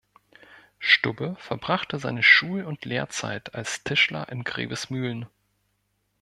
[0.79, 5.27] Stubbe verbrachte seine Schul- und Lehrzeit als Tischler in Grevesmühlen.